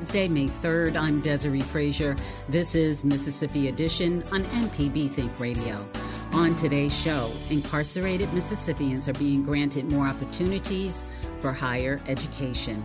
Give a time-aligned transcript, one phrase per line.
[0.00, 0.96] Wednesday, May 3rd.
[0.96, 2.16] I'm Desiree Frazier.
[2.48, 5.86] This is Mississippi Edition on MPB Think Radio.
[6.32, 11.06] On today's show, incarcerated Mississippians are being granted more opportunities
[11.40, 12.82] for higher education.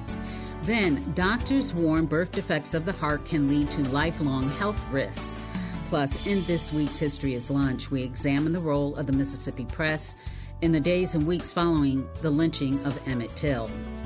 [0.64, 5.40] Then, doctors warn birth defects of the heart can lead to lifelong health risks.
[5.88, 10.18] Plus, in this week's History is Lunch, we examine the role of the Mississippi press
[10.60, 13.70] in the days and weeks following the lynching of Emmett Till.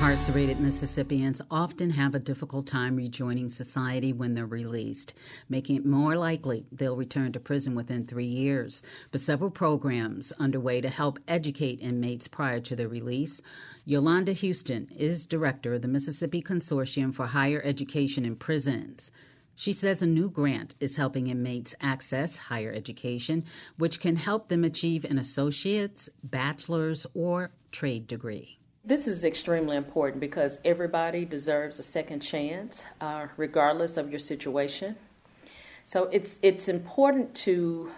[0.00, 5.12] Incarcerated Mississippians often have a difficult time rejoining society when they're released,
[5.50, 8.82] making it more likely they'll return to prison within three years.
[9.12, 13.42] But several programs underway to help educate inmates prior to their release.
[13.84, 19.10] Yolanda Houston is director of the Mississippi Consortium for Higher Education in Prisons.
[19.54, 23.44] She says a new grant is helping inmates access higher education,
[23.76, 28.59] which can help them achieve an associate's, bachelor's, or trade degree.
[28.82, 34.96] This is extremely important because everybody deserves a second chance, uh, regardless of your situation.
[35.84, 37.90] So it's it's important to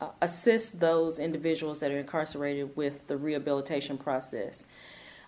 [0.00, 4.64] uh, assist those individuals that are incarcerated with the rehabilitation process,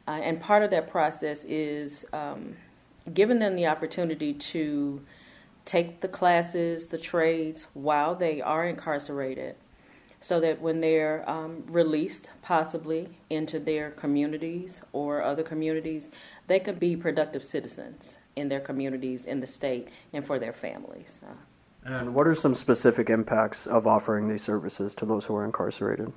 [0.08, 2.56] uh, and part of that process is um,
[3.12, 5.02] giving them the opportunity to
[5.66, 9.56] take the classes, the trades while they are incarcerated
[10.26, 16.10] so that when they're um, released, possibly into their communities or other communities,
[16.48, 21.20] they can be productive citizens in their communities, in the state, and for their families.
[21.84, 26.12] And what are some specific impacts of offering these services to those who are incarcerated?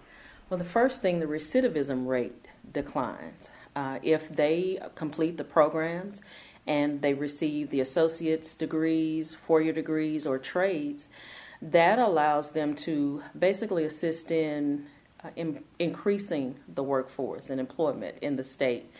[0.49, 3.51] Well, the first thing, the recidivism rate declines.
[3.75, 6.19] Uh, if they complete the programs
[6.65, 11.07] and they receive the associate's degrees, four year degrees, or trades,
[11.61, 14.85] that allows them to basically assist in,
[15.23, 18.91] uh, in increasing the workforce and employment in the state,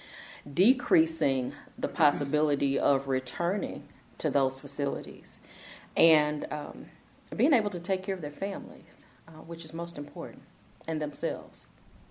[0.54, 3.84] decreasing the possibility of returning
[4.18, 5.40] to those facilities,
[5.96, 6.86] and um,
[7.36, 10.42] being able to take care of their families, uh, which is most important,
[10.88, 11.68] and themselves.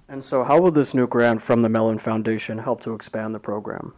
[0.09, 3.39] And so, how will this new grant from the Mellon Foundation help to expand the
[3.39, 3.93] program?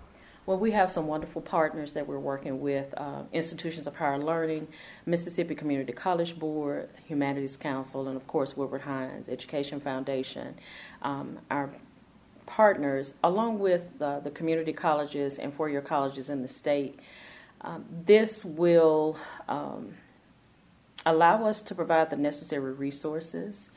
[0.47, 4.69] Well, we have some wonderful partners that we're working with uh, institutions of higher learning,
[5.05, 10.55] Mississippi Community College Board, Humanities Council, and of course, Woodward Hines Education Foundation.
[11.03, 11.71] Um, our
[12.47, 16.99] partners, along with uh, the community colleges and four year colleges in the state,
[17.61, 19.93] um, this will um,
[21.05, 23.69] allow us to provide the necessary resources.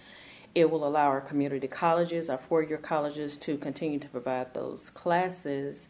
[0.56, 4.90] It will allow our community colleges, our four year colleges, to continue to provide those
[4.90, 5.90] classes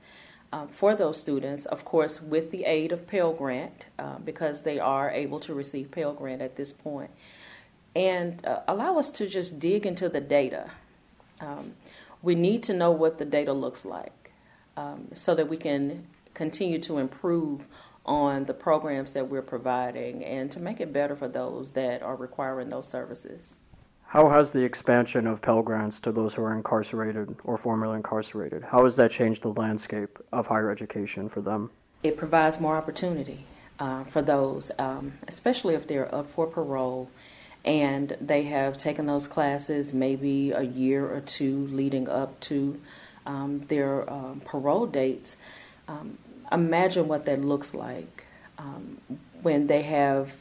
[0.53, 4.77] uh, for those students, of course, with the aid of Pell Grant, uh, because they
[4.77, 7.09] are able to receive Pell Grant at this point,
[7.95, 10.69] and uh, allow us to just dig into the data.
[11.39, 11.73] Um,
[12.21, 14.31] we need to know what the data looks like
[14.77, 16.05] um, so that we can
[16.35, 17.65] continue to improve
[18.05, 22.15] on the programs that we're providing and to make it better for those that are
[22.15, 23.55] requiring those services.
[24.13, 28.61] How has the expansion of Pell Grants to those who are incarcerated or formerly incarcerated,
[28.61, 31.71] how has that changed the landscape of higher education for them?
[32.03, 33.47] It provides more opportunity
[33.79, 37.09] uh, for those, um, especially if they're up for parole
[37.65, 42.79] and they have taken those classes maybe a year or two leading up to
[43.25, 45.37] um, their um, parole dates.
[45.87, 46.19] Um,
[46.51, 48.25] imagine what that looks like
[48.59, 48.99] um,
[49.41, 50.35] when they have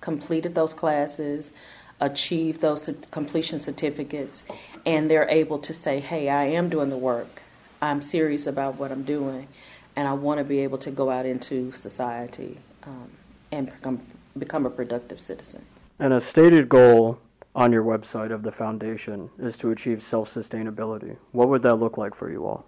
[0.00, 1.52] completed those classes
[2.00, 4.44] achieve those completion certificates
[4.86, 7.42] and they're able to say, hey, I am doing the work,
[7.82, 9.48] I'm serious about what I'm doing,
[9.96, 13.10] and I want to be able to go out into society um,
[13.52, 14.00] and become,
[14.38, 15.64] become a productive citizen.
[15.98, 17.18] And a stated goal
[17.54, 21.16] on your website of the foundation is to achieve self sustainability.
[21.32, 22.64] What would that look like for you all?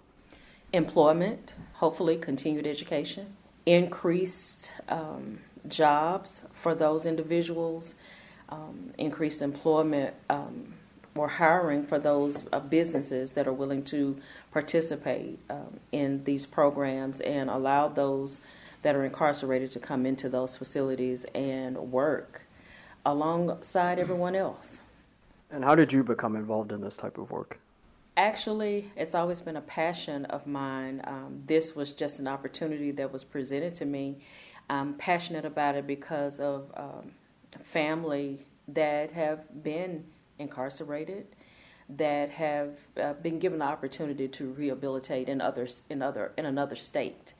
[0.73, 3.35] Employment, hopefully, continued education,
[3.65, 7.95] increased um, jobs for those individuals,
[8.51, 10.73] um, increased employment um,
[11.15, 14.17] or hiring for those uh, businesses that are willing to
[14.51, 18.41] participate um, in these programs and allow those
[18.81, 22.41] that are incarcerated to come into those facilities and work
[23.05, 24.79] alongside everyone else.
[25.51, 27.59] And how did you become involved in this type of work?
[28.17, 31.01] Actually, it's always been a passion of mine.
[31.05, 34.17] Um, this was just an opportunity that was presented to me.
[34.69, 37.11] I'm passionate about it because of um,
[37.63, 40.05] family that have been
[40.39, 41.27] incarcerated,
[41.89, 46.75] that have uh, been given the opportunity to rehabilitate in others in other in another
[46.75, 47.33] state.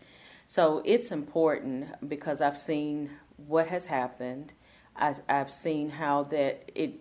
[0.45, 3.09] So it's important because I've seen
[3.47, 4.53] what has happened.
[4.95, 6.99] I, I've seen how that it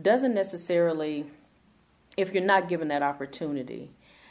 [0.00, 1.26] doesn't necessarily,
[2.16, 3.90] if you're not given that opportunity,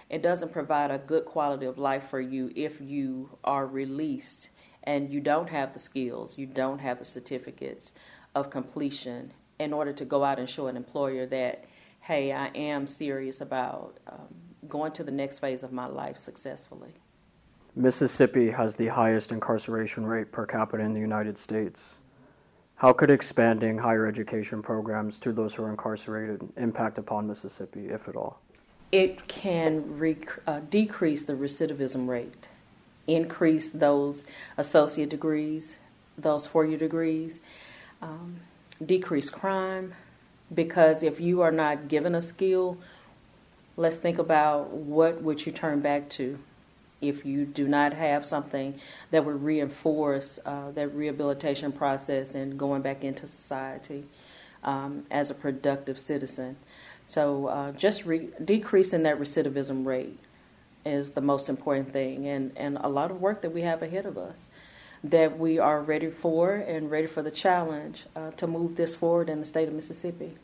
[0.10, 4.50] it doesn't provide a good quality of life for you if you are released
[4.84, 7.94] and you don't have the skills, you don't have the certificates
[8.36, 11.66] of completion in order to go out and show an employer that,
[12.00, 14.28] hey, I am serious about um,
[14.68, 16.94] going to the next phase of my life successfully.
[17.76, 21.82] Mississippi has the highest incarceration rate per capita in the United States.
[22.76, 28.08] How could expanding higher education programs to those who are incarcerated impact upon Mississippi, if
[28.08, 28.42] at all?
[28.92, 32.48] It can rec- uh, decrease the recidivism rate,
[33.08, 34.26] increase those
[34.58, 35.76] associate degrees,
[36.18, 37.40] those four year degrees,
[38.02, 38.38] um,
[38.86, 39.94] decrease crime.
[40.54, 42.78] Because if you are not given a skill,
[43.78, 46.38] let's think about what would you turn back to
[47.02, 52.82] if you do not have something that would reinforce uh, that rehabilitation process and going
[52.82, 54.04] back into society
[54.64, 56.56] um, as a productive citizen.
[57.08, 60.20] So, uh, just re- decreasing that recidivism rate
[60.86, 64.06] is the most important thing, and, and a lot of work that we have ahead
[64.06, 64.50] of us
[65.04, 69.30] that we are ready for and ready for the challenge uh, to move this forward
[69.30, 70.38] in the state of Mississippi.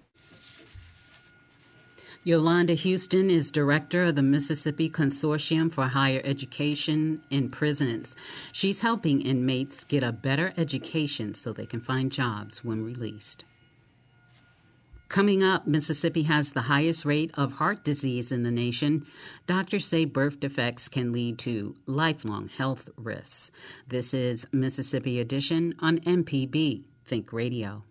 [2.24, 8.18] Yolanda Houston is director of the Mississippi Consortium for Higher Education in Prisons.
[8.52, 13.46] She's helping inmates get a better education so they can find jobs when released.
[15.10, 19.06] Coming up, Mississippi has the highest rate of heart disease in the nation.
[19.46, 23.50] Doctors say birth defects can lead to lifelong health risks.
[23.88, 27.84] This is Mississippi Edition on MPB Think Radio.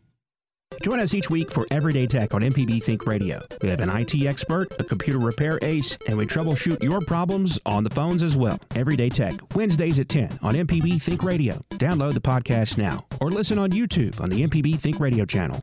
[0.83, 3.41] Join us each week for Everyday Tech on MPB Think Radio.
[3.63, 7.83] We have an IT expert, a computer repair ace, and we troubleshoot your problems on
[7.83, 8.59] the phones as well.
[8.75, 11.61] Everyday Tech, Wednesdays at 10 on MPB Think Radio.
[11.71, 15.63] Download the podcast now or listen on YouTube on the MPB Think Radio channel.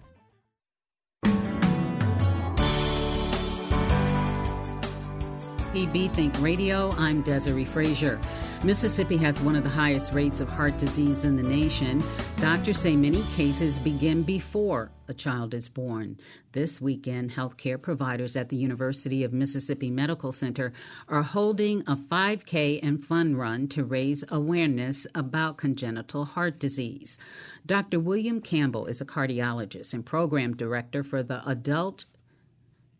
[5.71, 8.19] PB Think Radio, I'm Desiree Frazier.
[8.61, 12.03] Mississippi has one of the highest rates of heart disease in the nation.
[12.41, 16.17] Doctors say many cases begin before a child is born.
[16.51, 20.73] This weekend, healthcare providers at the University of Mississippi Medical Center
[21.07, 27.17] are holding a 5K and fun run to raise awareness about congenital heart disease.
[27.65, 28.01] Dr.
[28.01, 32.07] William Campbell is a cardiologist and program director for the Adult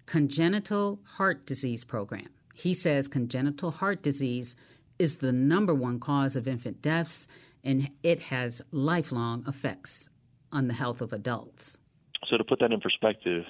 [0.06, 2.30] Congenital Heart Disease Program.
[2.53, 4.55] He says congenital heart disease
[5.00, 7.27] is the number one cause of infant deaths
[7.63, 10.10] and it has lifelong effects
[10.51, 11.77] on the health of adults.
[12.29, 13.43] So, to put that in perspective,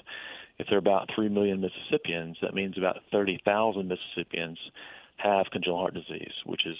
[0.60, 4.58] if there are about 3 million Mississippians, that means about 30,000 Mississippians
[5.18, 6.78] have congenital heart disease, which is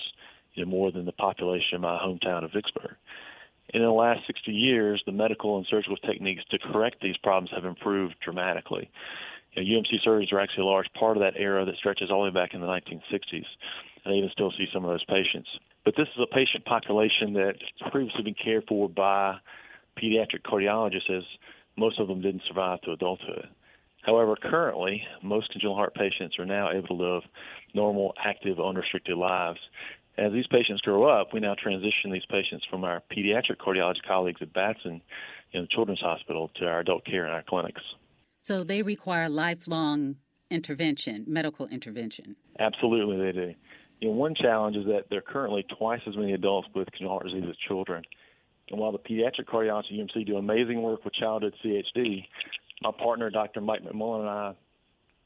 [0.54, 2.96] you know, more than the population of my hometown of Vicksburg.
[3.74, 7.52] And in the last 60 years, the medical and surgical techniques to correct these problems
[7.56, 8.90] have improved dramatically
[9.54, 12.24] you know, UMC surgeries are actually a large part of that era that stretches all
[12.24, 13.46] the way back in the 1960s.
[14.04, 15.50] And I even still see some of those patients.
[15.86, 19.38] But this is a patient population that's previously been cared for by
[20.02, 21.24] pediatric cardiologists, as
[21.76, 23.48] most of them didn't survive to adulthood.
[24.04, 27.24] However, currently, most congenital heart patients are now able to live
[27.76, 29.60] normal, active, unrestricted lives
[30.18, 34.42] as these patients grow up, we now transition these patients from our pediatric cardiology colleagues
[34.42, 35.02] at Batson,
[35.54, 37.82] in the Children's Hospital, to our adult care in our clinics.
[38.42, 40.16] So they require lifelong
[40.50, 42.36] intervention, medical intervention.
[42.60, 43.54] Absolutely, they do.
[44.00, 47.20] You know, one challenge is that there are currently twice as many adults with congenital
[47.20, 48.04] heart disease as children.
[48.70, 52.26] And while the pediatric cardiology UMC do amazing work with childhood CHD,
[52.82, 53.62] my partner, Dr.
[53.62, 54.54] Mike McMullen, and I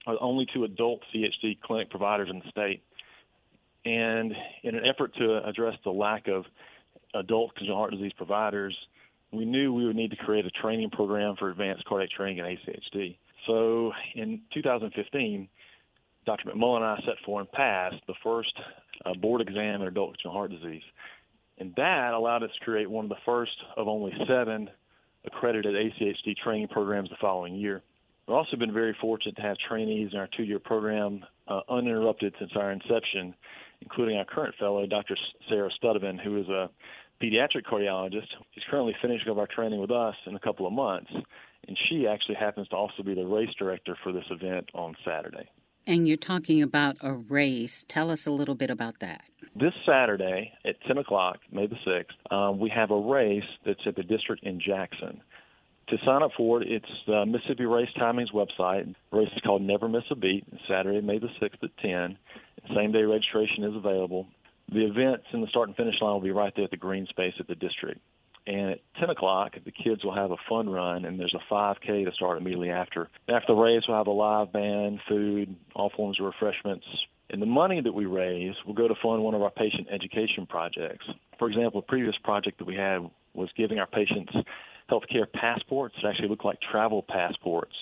[0.07, 2.83] are the only two adult CHD clinic providers in the state.
[3.85, 6.45] And in an effort to address the lack of
[7.13, 8.75] adult congenital heart disease providers,
[9.35, 12.45] we knew we would need to create a training program for advanced cardiac training in
[12.45, 13.17] ACHD.
[13.47, 15.47] So in 2015,
[16.25, 16.49] Dr.
[16.49, 18.53] McMullen and I set for and passed the first
[19.05, 20.83] uh, board exam in adult congenital heart disease.
[21.57, 24.69] And that allowed us to create one of the first of only seven
[25.25, 27.81] accredited ACHD training programs the following year.
[28.27, 32.33] We've also been very fortunate to have trainees in our two year program uh, uninterrupted
[32.39, 33.35] since our inception,
[33.81, 35.15] including our current fellow, Dr.
[35.47, 36.69] Sarah Studevin, who is a
[37.21, 38.27] pediatric cardiologist.
[38.53, 41.11] She's currently finishing up our training with us in a couple of months,
[41.67, 45.49] and she actually happens to also be the race director for this event on Saturday.
[45.87, 47.85] And you're talking about a race.
[47.87, 49.21] Tell us a little bit about that.
[49.55, 53.95] This Saturday at 10 o'clock, May the 6th, um, we have a race that's at
[53.95, 55.21] the district in Jackson.
[55.89, 58.95] To sign up for it, it's the Mississippi Race Timing's website.
[59.11, 60.43] The race is called Never Miss a Beat.
[60.51, 62.17] It's Saturday, May the 6th at 10.
[62.75, 64.25] Same day registration is available.
[64.71, 67.05] The events and the start and finish line will be right there at the green
[67.07, 68.01] space at the district.
[68.47, 72.05] And at 10 o'clock, the kids will have a fun run, and there's a 5K
[72.05, 73.09] to start immediately after.
[73.27, 76.85] After the race, we'll have a live band, food, all forms of refreshments.
[77.31, 80.45] And the money that we raise will go to fund one of our patient education
[80.45, 81.05] projects.
[81.39, 82.99] For example, a previous project that we had
[83.33, 84.31] was giving our patients
[84.91, 87.73] healthcare passports that actually looked like travel passports.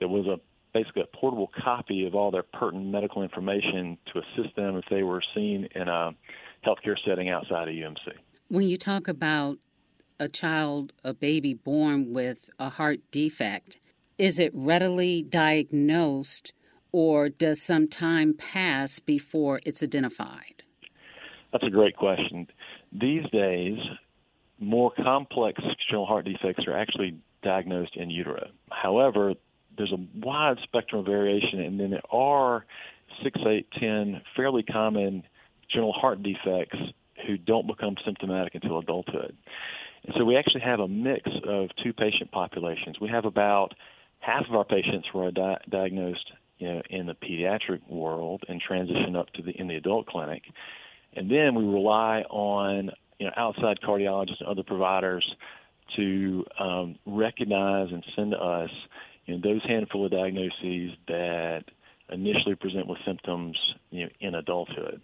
[0.00, 0.40] There was a
[0.72, 5.02] basically a portable copy of all their pertinent medical information to assist them if they
[5.02, 6.12] were seen in a
[6.66, 8.12] healthcare setting outside of UMC.
[8.48, 9.58] When you talk about
[10.18, 13.78] a child, a baby born with a heart defect,
[14.18, 16.52] is it readily diagnosed
[16.92, 20.62] or does some time pass before it's identified?
[21.52, 22.46] That's a great question.
[22.92, 23.78] These days,
[24.58, 28.50] more complex congenital heart defects are actually diagnosed in utero.
[28.70, 29.34] However,
[29.76, 32.64] there's a wide spectrum of variation, and then there are
[33.22, 35.22] six, eight, ten fairly common
[35.72, 36.78] general heart defects
[37.26, 39.36] who don't become symptomatic until adulthood.
[40.04, 42.98] And so we actually have a mix of two patient populations.
[43.00, 43.74] We have about
[44.20, 48.60] half of our patients who are di- diagnosed you know, in the pediatric world and
[48.60, 50.42] transition up to the in the adult clinic.
[51.14, 55.26] And then we rely on you know outside cardiologists and other providers
[55.96, 58.70] to um, recognize and send to us
[59.26, 61.64] you know those handful of diagnoses that
[62.12, 63.56] initially present with symptoms
[63.90, 65.00] you know, in adulthood.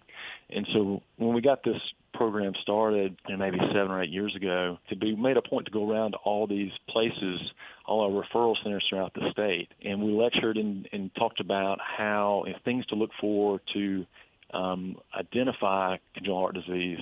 [0.50, 1.80] And so when we got this
[2.14, 5.66] program started you know, maybe seven or eight years ago, to be made a point
[5.66, 7.40] to go around to all these places,
[7.86, 12.44] all our referral centers throughout the state, and we lectured and, and talked about how
[12.46, 14.04] you know, things to look for to
[14.52, 16.98] um, identify congenital heart disease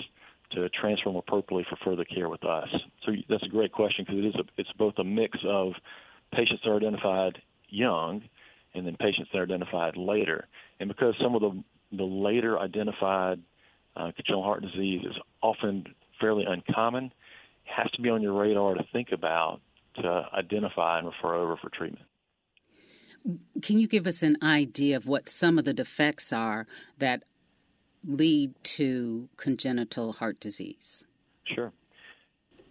[0.52, 2.68] to transform appropriately for further care with us.
[3.04, 5.72] So that's a great question because it is a, it's both a mix of
[6.34, 8.22] patients are identified young
[8.74, 10.46] and then patients that are identified later.
[10.80, 11.62] And because some of the
[11.96, 13.40] the later identified
[13.96, 15.84] uh, congenital heart disease is often
[16.20, 17.12] fairly uncommon, it
[17.64, 19.60] has to be on your radar to think about
[19.96, 22.04] to identify and refer over for treatment.
[23.62, 26.66] Can you give us an idea of what some of the defects are
[26.98, 27.22] that
[28.06, 31.04] lead to congenital heart disease?
[31.44, 31.72] Sure.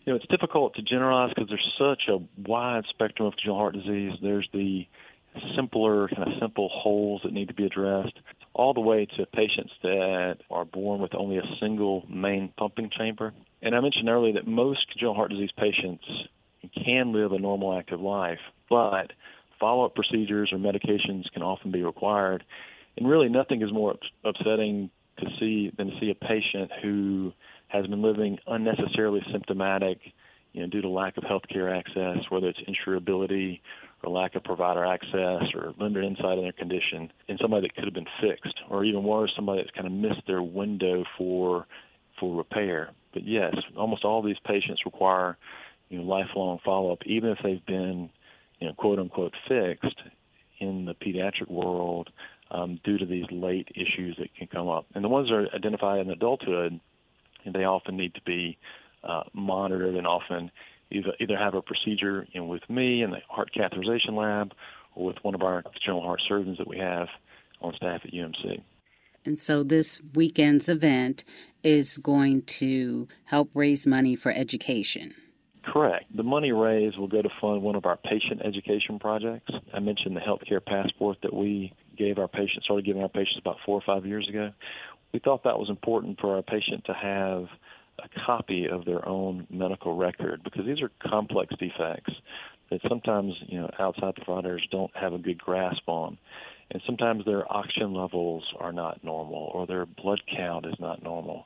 [0.06, 2.18] You know, it's difficult to generalize because there's such a
[2.50, 4.12] wide spectrum of congenital heart disease.
[4.22, 4.86] There's the
[5.56, 8.14] simpler, kind of simple holes that need to be addressed,
[8.54, 13.34] all the way to patients that are born with only a single main pumping chamber.
[13.62, 16.04] And I mentioned earlier that most congenital heart disease patients
[16.86, 19.12] can live a normal active life, but
[19.60, 22.44] follow up procedures or medications can often be required.
[22.98, 27.34] And really, nothing is more upsetting to see than to see a patient who
[27.74, 30.00] has been living unnecessarily symptomatic,
[30.54, 33.60] you know, due to lack of health care access, whether it's insurability
[34.04, 37.86] or lack of provider access or limited insight in their condition, and somebody that could
[37.86, 41.66] have been fixed, or even worse, somebody that's kind of missed their window for
[42.20, 42.92] for repair.
[43.12, 45.38] But yes, almost all these patients require
[45.90, 48.10] you know lifelong follow up, even if they've been
[48.60, 50.00] you know quote unquote fixed
[50.60, 52.10] in the pediatric world
[52.52, 54.86] um, due to these late issues that can come up.
[54.94, 56.80] And the ones that are identified in adulthood,
[57.52, 58.58] they often need to be
[59.04, 60.52] uh, monitored and often
[60.92, 64.54] either either have a procedure you know, with me in the heart catheterization lab
[64.96, 67.08] or with one of our general heart surgeons that we have
[67.62, 68.62] on staff at UMC.
[69.26, 71.24] And so this weekend's event
[71.64, 75.16] is going to help raise money for education.
[75.66, 76.06] Correct.
[76.16, 79.50] The money raised will go to fund one of our patient education projects.
[79.74, 83.58] I mentioned the healthcare passport that we gave our patients, started giving our patients about
[83.66, 84.52] four or five years ago.
[85.14, 87.46] We thought that was important for our patient to have
[88.00, 92.14] a copy of their own medical record because these are complex defects
[92.72, 96.18] that sometimes you know outside providers don't have a good grasp on.
[96.72, 101.46] And sometimes their oxygen levels are not normal or their blood count is not normal.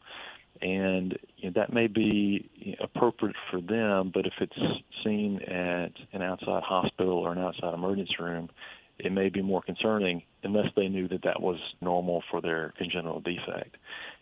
[0.62, 6.22] And you know, that may be appropriate for them but if it's seen at an
[6.22, 8.50] outside hospital or an outside emergency room
[9.00, 13.20] it may be more concerning unless they knew that that was normal for their congenital
[13.20, 13.76] defect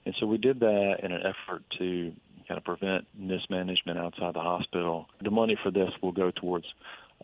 [0.05, 2.13] and so we did that in an effort to
[2.47, 5.07] kind of prevent mismanagement outside the hospital.
[5.23, 6.65] The money for this will go towards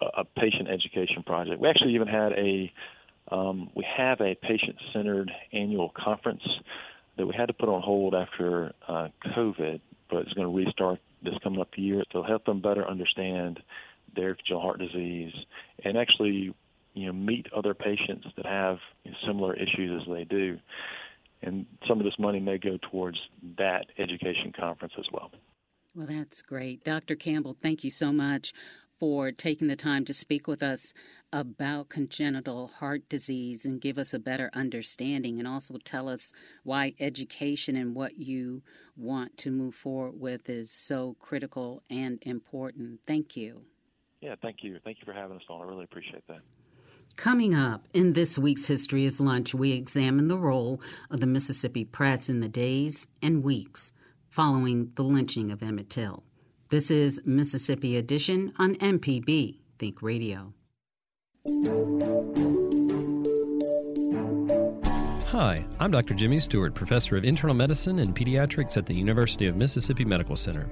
[0.02, 1.60] a, a patient education project.
[1.60, 2.72] We actually even had a
[3.30, 6.42] um, we have a patient-centered annual conference
[7.18, 9.80] that we had to put on hold after uh, COVID,
[10.10, 13.62] but it's going to restart this coming up year to help them better understand
[14.16, 15.32] their congenital heart disease
[15.86, 16.54] and actually
[16.94, 18.78] you know meet other patients that have
[19.26, 20.58] similar issues as they do
[21.42, 23.18] and some of this money may go towards
[23.58, 25.32] that education conference as well.
[25.96, 26.84] Well, that's great.
[26.84, 27.16] Dr.
[27.16, 28.54] Campbell, thank you so much
[29.00, 30.94] for taking the time to speak with us
[31.34, 36.32] about congenital heart disease and give us a better understanding and also tell us
[36.64, 38.62] why education and what you
[38.96, 43.00] want to move forward with is so critical and important.
[43.08, 43.62] Thank you.
[44.22, 44.78] Yeah, thank you.
[44.84, 45.62] Thank you for having us on.
[45.62, 46.42] I really appreciate that.
[47.16, 51.84] Coming up in this week's History is Lunch, we examine the role of the Mississippi
[51.84, 53.92] press in the days and weeks
[54.30, 56.24] following the lynching of Emmett Till.
[56.70, 60.54] This is Mississippi Edition on MPB Think Radio.
[65.28, 66.14] Hi, I'm Dr.
[66.14, 70.70] Jimmy Stewart, professor of internal medicine and pediatrics at the University of Mississippi Medical Center.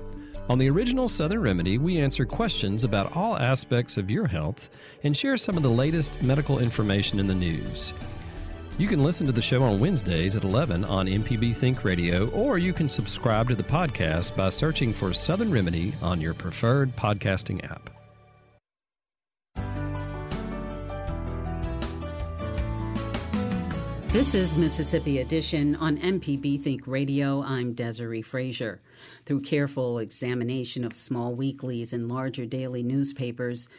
[0.50, 4.72] On the original Southern Remedy, we answer questions about all aspects of your health
[5.04, 7.94] and share some of the latest medical information in the news.
[8.80, 12.58] You can listen to the show on Wednesdays at 11 on MPB Think Radio, or
[12.58, 17.64] you can subscribe to the podcast by searching for Southern Remedy on your preferred podcasting
[17.70, 17.99] app.
[24.12, 27.44] This is Mississippi Edition on MPB Think Radio.
[27.44, 28.82] I'm Desiree Frazier.
[29.28, 33.70] Through careful examination of small weeklies and larger daily newspapers,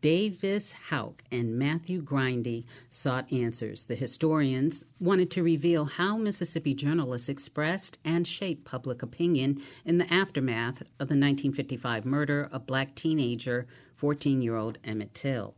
[0.00, 3.86] Davis Houck and Matthew Grindy sought answers.
[3.86, 10.12] The historians wanted to reveal how Mississippi journalists expressed and shaped public opinion in the
[10.12, 15.54] aftermath of the 1955 murder of black teenager 14 year old Emmett Till.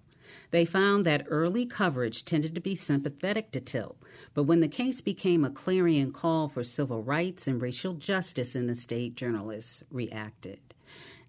[0.51, 3.97] They found that early coverage tended to be sympathetic to Till,
[4.35, 8.67] but when the case became a clarion call for civil rights and racial justice in
[8.67, 10.61] the state, journalists reacted.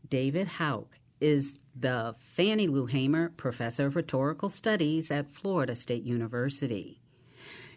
[0.10, 7.00] Davis Houck is the Fannie Lou Hamer Professor of Rhetorical Studies at Florida State University.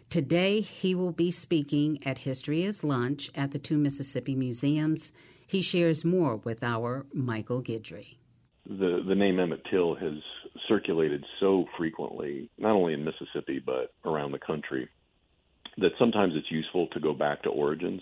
[0.09, 5.11] Today, he will be speaking at History is Lunch at the two Mississippi Museums.
[5.47, 8.17] He shares more with our Michael Guidry.
[8.65, 10.13] The, the name Emmett Till has
[10.67, 14.87] circulated so frequently, not only in Mississippi but around the country,
[15.77, 18.01] that sometimes it's useful to go back to origins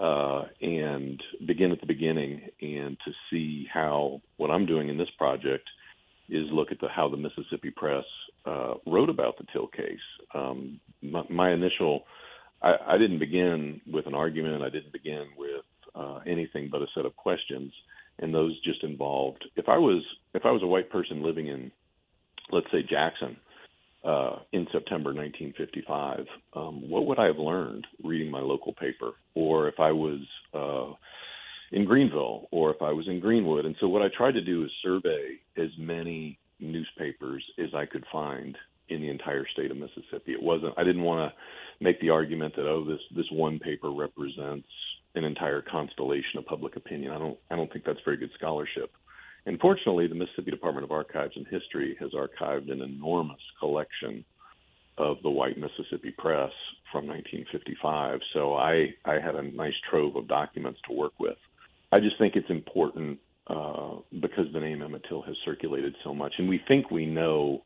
[0.00, 5.08] uh, and begin at the beginning and to see how what I'm doing in this
[5.18, 5.68] project
[6.28, 8.04] is look at the, how the Mississippi press
[8.46, 9.98] uh, wrote about the Till case.
[10.34, 12.04] Um, my, my initial,
[12.62, 14.62] I, I didn't begin with an argument.
[14.62, 17.72] I didn't begin with uh, anything but a set of questions
[18.18, 20.02] and those just involved if I was
[20.34, 21.70] if I was a white person living in
[22.50, 23.36] let's say Jackson
[24.04, 29.68] uh, in September 1955, um, what would I have learned reading my local paper, or
[29.68, 30.20] if I was
[30.52, 30.94] uh,
[31.70, 33.64] in Greenville, or if I was in Greenwood?
[33.64, 38.04] And so what I tried to do is survey as many newspapers as I could
[38.12, 38.56] find
[38.88, 40.32] in the entire state of Mississippi.
[40.32, 43.90] It wasn't I didn't want to make the argument that oh this this one paper
[43.90, 44.68] represents
[45.14, 47.12] an entire constellation of public opinion.
[47.12, 48.90] I don't I don't think that's very good scholarship.
[49.44, 54.24] Unfortunately, the Mississippi Department of Archives and History has archived an enormous collection
[54.98, 56.52] of the white Mississippi press
[56.92, 58.20] from 1955.
[58.32, 61.36] So I I had a nice trove of documents to work with.
[61.90, 66.34] I just think it's important uh, because the name Emmett Till has circulated so much,
[66.38, 67.64] and we think we know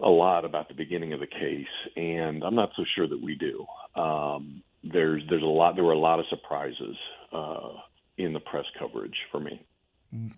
[0.00, 3.34] a lot about the beginning of the case, and I'm not so sure that we
[3.34, 3.66] do.
[4.00, 6.96] Um, there's there's a lot there were a lot of surprises
[7.32, 7.70] uh,
[8.18, 9.62] in the press coverage for me.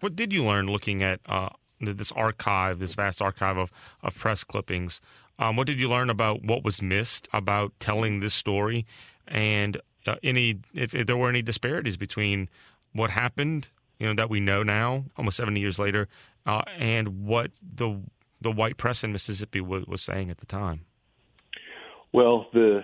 [0.01, 3.71] What did you learn looking at uh, this archive, this vast archive of,
[4.03, 5.01] of press clippings?
[5.39, 8.87] Um, what did you learn about what was missed about telling this story,
[9.29, 12.49] and uh, any if, if, there were any disparities between
[12.93, 16.09] what happened, you know, that we know now, almost seventy years later,
[16.47, 18.01] uh, and what the
[18.41, 20.85] the white press in Mississippi was, was saying at the time?
[22.13, 22.83] Well, the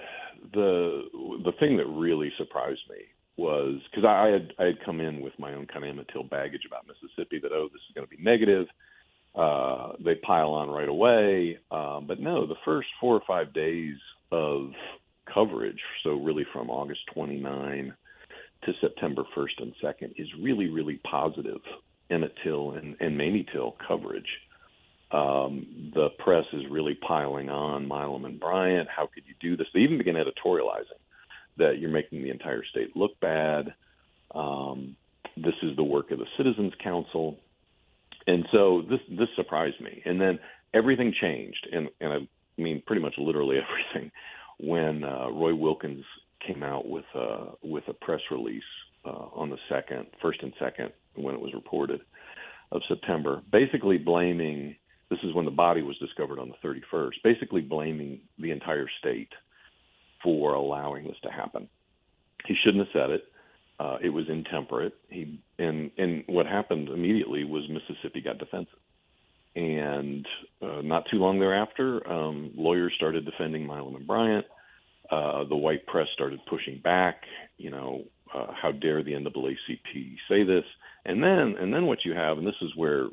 [0.52, 1.02] the
[1.44, 3.02] the thing that really surprised me
[3.36, 6.24] was because I had I had come in with my own kind of Emmett Till
[6.24, 8.66] baggage about Mississippi that oh this is going to be negative.
[9.34, 13.96] Uh, they pile on right away, um, but no, the first four or five days
[14.30, 14.70] of
[15.32, 17.92] coverage, so really from August 29
[18.62, 21.60] to September 1st and 2nd, is really really positive
[22.10, 24.28] Emmett Till and, and Mamie Till coverage.
[25.14, 28.88] Um, the press is really piling on Milam and Bryant.
[28.94, 29.68] How could you do this?
[29.72, 31.00] They even begin editorializing
[31.56, 33.74] that you're making the entire state look bad.
[34.34, 34.96] Um,
[35.36, 37.38] this is the work of the Citizens Council,
[38.26, 40.02] and so this this surprised me.
[40.04, 40.40] And then
[40.72, 43.58] everything changed, and and I mean pretty much literally
[43.94, 44.10] everything
[44.58, 46.04] when uh, Roy Wilkins
[46.44, 48.62] came out with uh, with a press release
[49.04, 52.00] uh, on the second, first and second when it was reported
[52.72, 54.74] of September, basically blaming.
[55.14, 57.22] This is when the body was discovered on the 31st.
[57.22, 59.28] Basically blaming the entire state
[60.24, 61.68] for allowing this to happen.
[62.46, 63.24] He shouldn't have said it.
[63.78, 64.94] Uh, it was intemperate.
[65.08, 68.78] He and and what happened immediately was Mississippi got defensive,
[69.54, 70.26] and
[70.62, 74.46] uh, not too long thereafter, um, lawyers started defending Milam and Bryant.
[75.10, 77.22] Uh, the white press started pushing back.
[77.56, 80.64] You know, uh, how dare the NAACP say this?
[81.06, 83.08] And then and then what you have, and this is where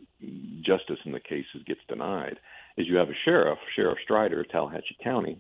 [0.62, 2.38] justice in the cases gets denied,
[2.78, 5.40] is you have a sheriff, Sheriff Strider of Tallahatchie County,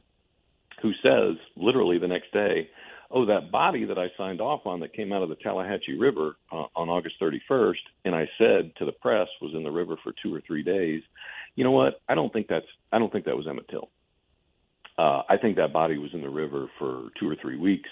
[0.81, 2.69] who says literally the next day,
[3.09, 6.35] "Oh, that body that I signed off on that came out of the Tallahatchie River
[6.51, 10.13] uh, on August 31st, and I said to the press was in the river for
[10.21, 11.01] two or three days.
[11.55, 12.01] You know what?
[12.09, 13.89] I don't think that's I don't think that was Emmett Till.
[14.97, 17.89] Uh, I think that body was in the river for two or three weeks,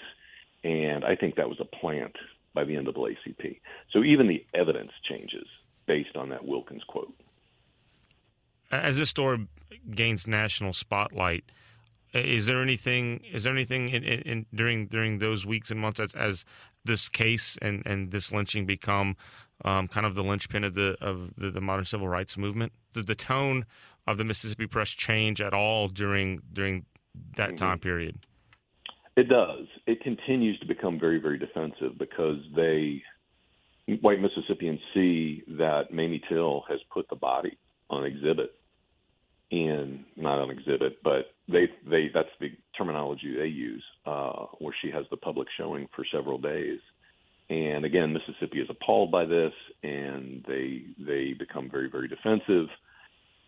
[0.64, 2.16] and I think that was a plant
[2.54, 3.60] by the NAACP.
[3.92, 5.46] So even the evidence changes
[5.86, 7.14] based on that Wilkins quote.
[8.70, 9.48] As this story
[9.94, 11.44] gains national spotlight,
[12.12, 13.20] is there anything?
[13.32, 16.44] Is there anything in, in, in, during during those weeks and months as, as
[16.84, 19.16] this case and, and this lynching become
[19.64, 22.72] um, kind of the linchpin of the of the, the modern civil rights movement?
[22.94, 23.64] Did the tone
[24.06, 26.84] of the Mississippi press change at all during during
[27.36, 27.56] that mm-hmm.
[27.56, 28.18] time period?
[29.20, 29.66] It does.
[29.86, 33.02] It continues to become very very defensive because they
[34.00, 37.58] white Mississippians see that Mamie Till has put the body
[37.90, 38.54] on exhibit
[39.50, 44.90] in not on exhibit, but they they that's the terminology they use, uh, where she
[44.90, 46.80] has the public showing for several days.
[47.50, 49.52] And again, Mississippi is appalled by this,
[49.82, 52.68] and they they become very very defensive,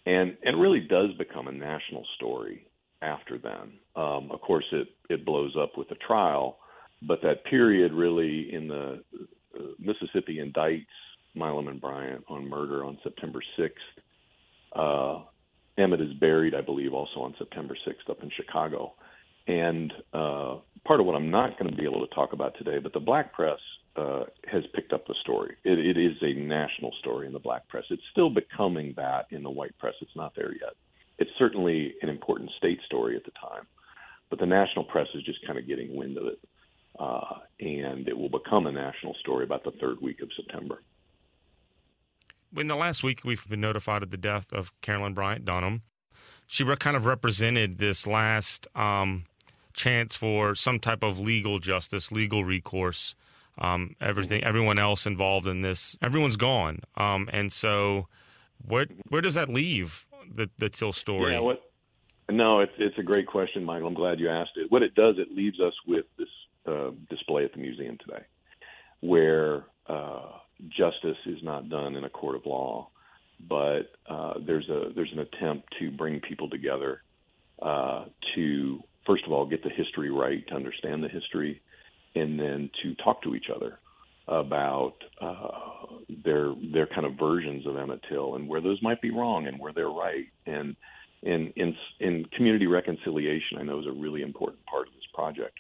[0.05, 2.67] and and really does become a national story
[3.03, 3.73] after then.
[3.97, 6.59] Um, of course, it it blows up with the trial,
[7.03, 9.03] but that period really in the
[9.59, 10.87] uh, Mississippi indicts
[11.35, 13.71] Milam and Bryant on murder on September 6th.
[14.75, 15.25] Uh,
[15.79, 18.95] Emmett is buried, I believe, also on September 6th up in Chicago.
[19.47, 22.79] And uh, part of what I'm not going to be able to talk about today,
[22.79, 23.59] but the black press
[23.97, 25.57] uh, has picked up the story.
[25.65, 27.85] It, it is a national story in the black press.
[27.91, 29.95] It's still becoming that in the white press.
[30.01, 30.75] It's not there yet.
[31.23, 33.67] It's certainly an important state story at the time,
[34.31, 36.39] but the national press is just kind of getting wind of it.
[36.99, 40.83] Uh, and it will become a national story about the third week of September
[42.57, 45.83] in the last week, we've been notified of the death of Carolyn Bryant Donham.
[46.47, 49.25] She re- kind of represented this last um,
[49.73, 53.15] chance for some type of legal justice, legal recourse.
[53.59, 54.49] Um, everything, mm-hmm.
[54.49, 56.81] everyone else involved in this, everyone's gone.
[56.97, 58.09] Um, and so,
[58.67, 61.33] where where does that leave the the Till story?
[61.33, 61.63] Yeah, what,
[62.31, 63.89] no, it's it's a great question, Michael.
[63.89, 64.71] I'm glad you asked it.
[64.71, 66.29] What it does, it leaves us with this
[66.67, 68.25] uh, display at the museum today,
[69.01, 72.89] where uh, justice is not done in a court of law,
[73.49, 77.03] but uh, there's a there's an attempt to bring people together
[77.61, 78.05] uh,
[78.35, 81.61] to first of all get the history right, to understand the history,
[82.15, 83.79] and then to talk to each other
[84.29, 85.87] about uh,
[86.25, 89.59] their their kind of versions of Emmett Till and where those might be wrong and
[89.59, 90.27] where they're right.
[90.47, 90.77] And
[91.23, 95.59] in in in community reconciliation, I know is a really important part of this project.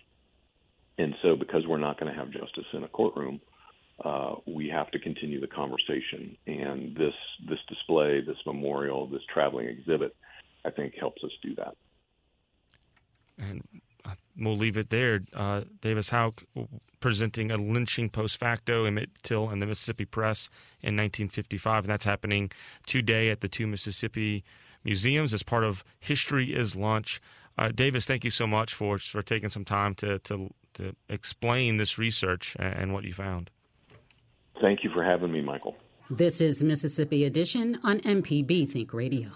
[0.99, 3.41] And so, because we're not going to have justice in a courtroom,
[4.05, 6.37] uh, we have to continue the conversation.
[6.47, 7.15] And this
[7.49, 10.15] this display, this memorial, this traveling exhibit,
[10.65, 11.75] I think helps us do that.
[13.39, 13.63] And
[14.37, 15.21] we'll leave it there.
[15.33, 16.43] Uh, Davis Houck
[17.01, 20.49] presenting a lynching post facto, Emmett Till and the Mississippi Press
[20.81, 22.51] in 1955, and that's happening
[22.87, 24.45] today at the two Mississippi
[24.85, 27.21] museums as part of History is Lunch.
[27.59, 31.77] Uh, Davis, thank you so much for for taking some time to to, to explain
[31.77, 33.51] this research and what you found.
[34.61, 35.77] Thank you for having me, Michael.
[36.09, 39.31] This is Mississippi Edition on MPB Think Radio.